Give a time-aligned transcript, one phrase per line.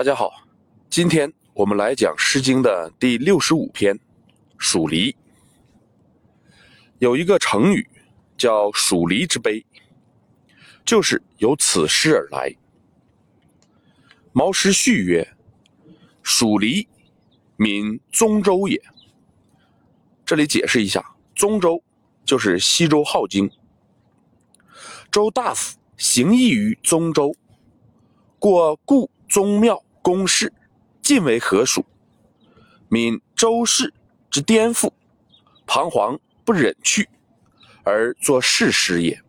[0.00, 0.32] 大家好，
[0.88, 3.94] 今天我们来讲《诗经》的第六十五篇
[4.58, 5.12] 《黍离》。
[7.00, 7.86] 有一个成语
[8.38, 9.62] 叫“黍离之悲”，
[10.86, 12.50] 就是由此诗而来。
[14.32, 15.36] 毛诗序曰
[16.24, 16.88] ：“黍离，
[17.56, 18.82] 闽宗周也。”
[20.24, 21.84] 这里解释一下，宗周
[22.24, 23.50] 就是西周镐京。
[25.12, 27.34] 周大夫行役于宗周，
[28.38, 30.52] 过故宗庙公室，
[31.02, 31.84] 尽为何属？
[32.88, 33.92] 闽周氏
[34.30, 34.90] 之颠覆，
[35.66, 37.08] 彷徨不忍去，
[37.84, 39.22] 而作世诗也。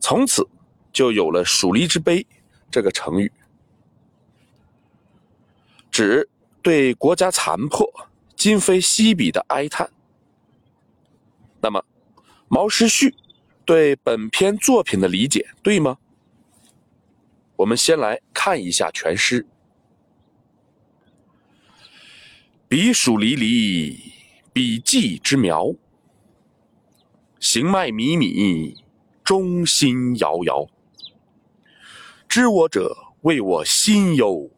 [0.00, 0.48] 从此
[0.92, 2.26] 就有了“黍离之悲”
[2.70, 3.30] 这个成语，
[5.90, 6.28] 指
[6.62, 7.88] 对国家残破、
[8.34, 9.90] 今非昔比的哀叹。
[11.60, 11.84] 那么，
[12.48, 13.14] 毛诗序
[13.64, 15.98] 对本篇作品的理解对吗？
[17.56, 19.46] 我们先来看一下全诗。
[22.68, 24.12] 彼黍离离，
[24.52, 25.74] 彼稷之苗。
[27.38, 28.76] 行迈靡靡，
[29.22, 30.66] 中心摇摇。
[32.28, 34.50] 知我者，谓我心忧；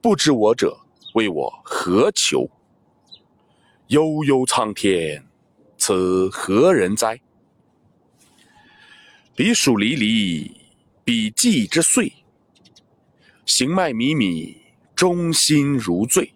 [0.00, 0.78] 不知我者，
[1.14, 2.48] 谓我何求？
[3.88, 5.26] 悠悠苍天，
[5.78, 7.18] 此何人哉？
[9.34, 10.60] 彼黍离离，
[11.02, 12.12] 彼稷之穗。
[13.48, 14.56] 行迈靡靡，
[14.94, 16.34] 中心如醉。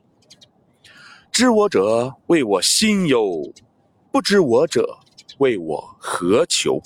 [1.31, 3.53] 知我者，谓我心忧；
[4.11, 4.99] 不知我者，
[5.37, 6.83] 谓我何求？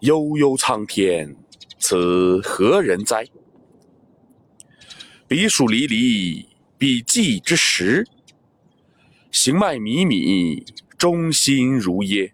[0.00, 1.36] 悠悠苍天，
[1.78, 3.24] 此何人哉？
[5.28, 8.04] 彼黍离离，彼稷之实。
[9.30, 10.66] 行迈靡靡，
[10.98, 12.32] 中心如噎。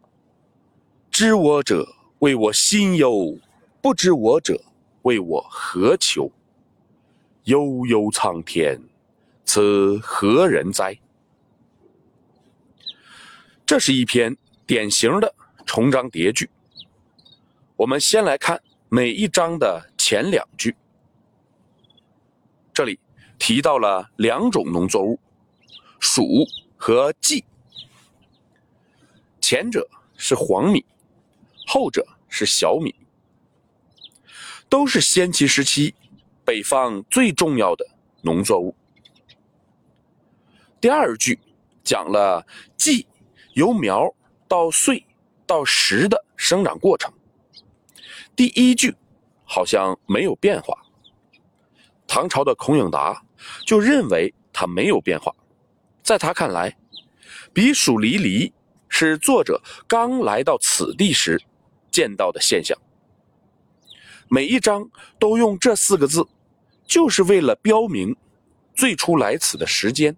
[1.10, 1.86] 知我者，
[2.20, 3.38] 谓我心忧；
[3.82, 4.64] 不知我者，
[5.02, 6.32] 谓我何求？
[7.44, 8.80] 悠悠苍天，
[9.44, 10.98] 此何人哉？
[13.66, 14.34] 这是一篇
[14.66, 15.34] 典型的
[15.66, 16.48] 重章叠句。
[17.76, 20.74] 我们先来看每一章的前两句。
[22.72, 22.98] 这里
[23.38, 25.20] 提到了两种农作物：
[26.00, 26.46] 黍
[26.78, 27.44] 和稷。
[29.38, 30.82] 前者是黄米，
[31.66, 32.94] 后者是小米，
[34.70, 35.94] 都是先秦时期。
[36.44, 37.86] 北方最重要的
[38.20, 38.74] 农作物。
[40.80, 41.38] 第二句
[41.82, 42.46] 讲了
[42.76, 43.06] 稷
[43.54, 44.14] 由苗
[44.46, 45.04] 到穗
[45.46, 47.12] 到实的生长过程。
[48.36, 48.94] 第一句
[49.44, 50.76] 好像没有变化。
[52.06, 53.24] 唐朝的孔颖达
[53.66, 55.34] 就认为它没有变化，
[56.02, 56.76] 在他看来，
[57.52, 58.52] 比黍离离
[58.88, 61.42] 是作者刚来到此地时
[61.90, 62.78] 见到的现象。
[64.28, 64.88] 每一章
[65.18, 66.26] 都用这四个字。
[66.86, 68.16] 就是为了标明
[68.74, 70.16] 最初来此的时间，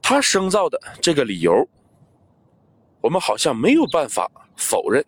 [0.00, 1.68] 他生造的这个理由，
[3.00, 5.04] 我们好像没有办法否认。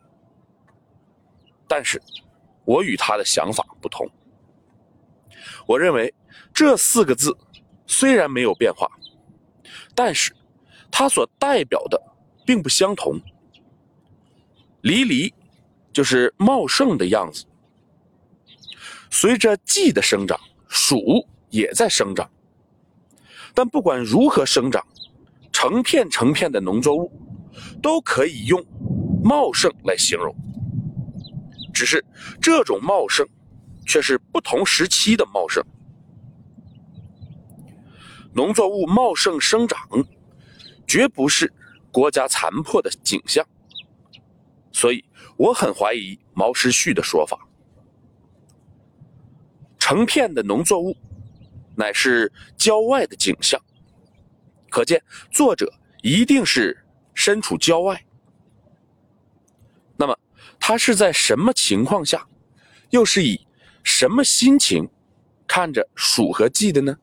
[1.69, 2.01] 但是，
[2.65, 4.09] 我与他的想法不同。
[5.67, 6.15] 我认为
[6.55, 7.37] 这四个字
[7.87, 8.89] 虽然没有变化，
[9.95, 10.35] 但是
[10.91, 12.01] 它所代表的
[12.45, 13.21] 并不相同。
[14.83, 15.35] 离离
[15.93, 17.45] 就是茂盛的样子。
[19.19, 20.39] 随着季的生长，
[20.69, 22.31] 黍也在生长。
[23.55, 24.87] 但不管如何生长，
[25.51, 27.11] 成片成片的农作物，
[27.81, 28.63] 都可以用
[29.25, 30.37] 茂盛来形容。
[31.73, 32.05] 只是
[32.43, 33.27] 这种茂盛，
[33.87, 35.65] 却是不同时期的茂盛。
[38.35, 39.81] 农作物茂盛生长，
[40.87, 41.51] 绝不是
[41.91, 43.43] 国家残破的景象。
[44.73, 45.03] 所以，
[45.39, 47.39] 我很怀疑毛时序的说法。
[49.89, 50.97] 成片的农作物，
[51.77, 53.63] 乃是郊外的景象。
[54.69, 58.05] 可见作者一定是身处郊外。
[59.97, 60.19] 那么
[60.59, 62.27] 他是在什么情况下，
[62.91, 63.47] 又是以
[63.85, 64.91] 什么心情
[65.47, 66.99] 看着蜀和稷的呢？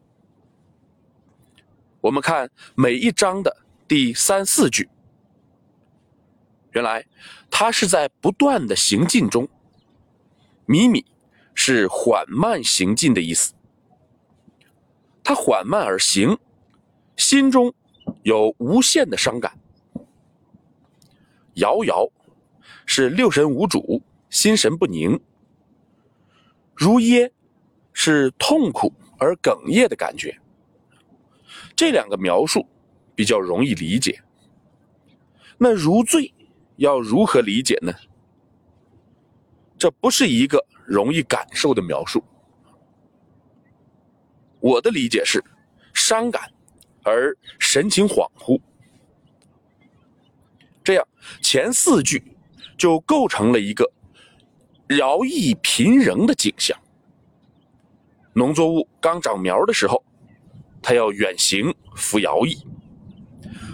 [2.02, 4.90] 我们看每一章的第三四句，
[6.72, 7.06] 原来
[7.50, 9.48] 他是在不断的行进中，
[10.66, 11.06] 米米。
[11.54, 13.54] 是缓慢行进的意思。
[15.24, 16.38] 他缓慢而行，
[17.16, 17.74] 心中
[18.24, 19.58] 有无限的伤感。
[21.56, 22.10] 摇摇
[22.86, 25.20] 是六神无主，心神不宁。
[26.76, 27.32] 如噎
[27.94, 30.38] 是痛苦而哽咽的感觉。
[31.76, 32.68] 这两个描述
[33.16, 34.22] 比较容易理解。
[35.58, 36.34] 那如醉
[36.78, 37.94] 要如何理解呢？
[39.78, 42.24] 这不是一个容易感受的描述。
[44.60, 45.44] 我的理解是，
[45.94, 46.50] 伤感
[47.04, 48.60] 而神情恍惚。
[50.84, 51.08] 这样，
[51.42, 52.22] 前四句
[52.78, 53.90] 就构成了一个
[54.88, 56.78] 徭役频仍的景象。
[58.34, 60.04] 农作物刚长苗的时候，
[60.82, 62.66] 它要远行服徭役；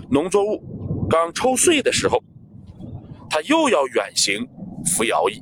[0.09, 2.23] 农作物刚抽穗的时候，
[3.29, 4.47] 它又要远行
[4.85, 5.41] 服徭役。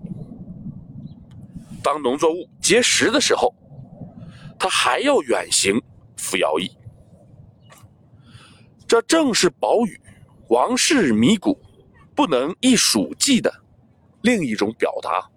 [1.87, 3.55] 当农作物结实的时候，
[4.59, 5.81] 他还要远行
[6.17, 6.69] 服徭役。
[8.85, 9.97] 这正是宝玉
[10.49, 11.57] 王室迷谷
[12.13, 13.63] 不能一蜀记的
[14.19, 15.29] 另一种表达。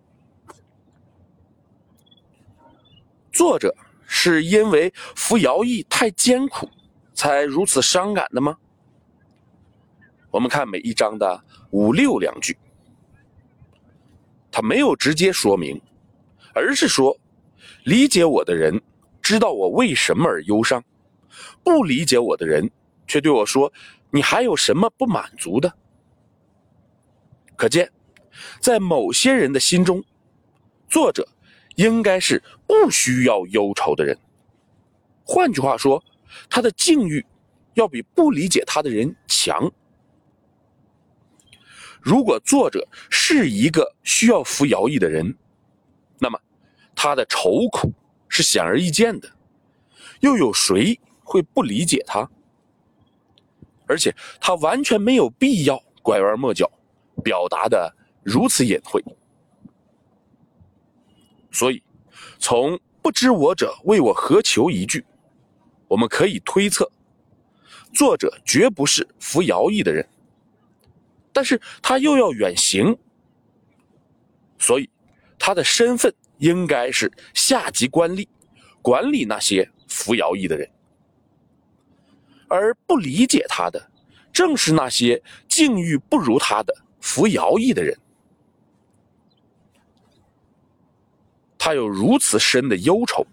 [3.30, 3.72] 作者
[4.04, 6.68] 是因为服徭役太艰苦，
[7.14, 8.56] 才如此伤感的吗？
[10.32, 12.58] 我们看每一章的五六两句，
[14.50, 15.80] 他没有直接说明。
[16.54, 17.16] 而是说，
[17.84, 18.80] 理解我的人
[19.22, 20.82] 知道我为什么而忧伤，
[21.62, 22.70] 不理解我的人
[23.06, 23.72] 却对我说
[24.10, 25.72] ：“你还有什么不满足的？”
[27.56, 27.90] 可见，
[28.60, 30.02] 在某些人的心中，
[30.88, 31.28] 作者
[31.76, 34.18] 应该是不需要忧愁的人。
[35.22, 36.02] 换句话说，
[36.48, 37.24] 他的境遇
[37.74, 39.70] 要比不理解他的人强。
[42.00, 45.36] 如果作者是一个需要服徭役的人，
[46.22, 46.38] 那么，
[46.94, 47.90] 他的愁苦
[48.28, 49.30] 是显而易见的，
[50.20, 52.30] 又有谁会不理解他？
[53.86, 56.70] 而且他完全没有必要拐弯抹角，
[57.24, 59.02] 表达的如此隐晦。
[61.50, 61.82] 所以，
[62.38, 65.04] 从“不知我者为我何求”一句，
[65.88, 66.92] 我们可以推测，
[67.94, 70.06] 作者绝不是服徭役的人，
[71.32, 72.96] 但是他又要远行，
[74.58, 74.90] 所以。
[75.42, 78.28] 他的身份应该是下级官吏，
[78.82, 80.70] 管理那些服徭役的人，
[82.46, 83.90] 而不理解他的，
[84.30, 87.98] 正是那些境遇不如他的服徭役的人。
[91.56, 93.26] 他有如此深的忧愁，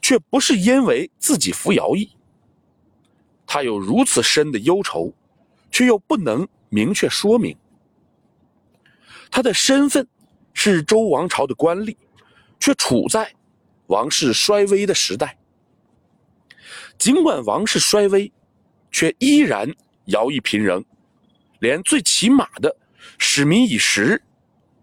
[0.00, 2.08] 却不是因为自己服徭役；
[3.46, 5.12] 他有如此深的忧愁，
[5.70, 7.54] 却又不能明确说明
[9.30, 10.08] 他的身份。
[10.60, 11.96] 是周王朝的官吏，
[12.58, 13.32] 却处在
[13.86, 15.38] 王室衰微的时代。
[16.98, 18.32] 尽管王室衰微，
[18.90, 19.72] 却依然
[20.06, 20.84] 徭役贫仍，
[21.60, 22.74] 连最起码的
[23.18, 24.20] 使民以食、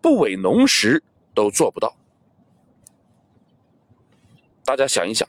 [0.01, 1.93] 不委农时都做不到。
[4.63, 5.27] 大家想一想，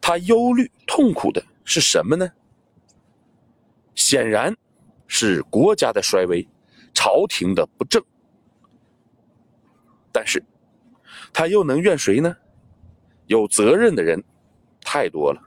[0.00, 2.28] 他忧虑痛苦的是什么呢？
[3.94, 4.56] 显然
[5.06, 6.44] 是国家的衰微，
[6.92, 8.04] 朝廷的不正。
[10.12, 10.42] 但是，
[11.32, 12.36] 他又能怨谁呢？
[13.26, 14.22] 有责任的人
[14.80, 15.42] 太多了，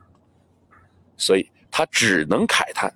[1.17, 2.93] 所以他只能慨叹：“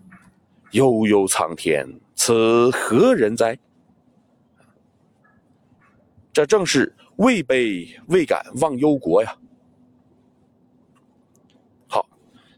[0.72, 3.58] 悠悠苍天，此何人哉？”
[6.32, 9.36] 这正是位卑未敢忘忧国呀。
[11.88, 12.08] 好，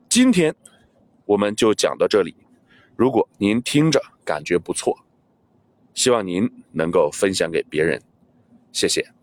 [0.10, 0.54] 今天
[1.26, 2.36] 我们就讲到这里。
[2.96, 4.98] 如果您听着感觉不错，
[5.94, 8.02] 希望您能够分享给别人。
[8.72, 9.17] 谢谢。